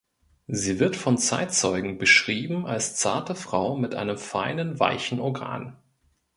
[0.47, 5.77] Sie wird von Zeitzeugen beschrieben als zarte Frau mit einem feinen weichen Organ.